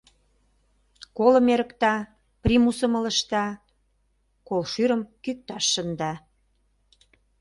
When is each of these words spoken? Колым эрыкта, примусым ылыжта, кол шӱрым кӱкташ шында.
Колым 1.17 1.47
эрыкта, 1.53 1.93
примусым 2.43 2.93
ылыжта, 2.99 3.45
кол 4.47 4.61
шӱрым 4.71 5.01
кӱкташ 5.23 5.65
шында. 5.73 6.13